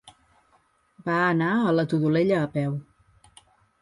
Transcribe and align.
Va 1.09 1.17
anar 1.25 1.49
a 1.65 1.75
la 1.81 1.87
Todolella 1.93 2.41
a 2.47 2.51
peu. 2.57 2.75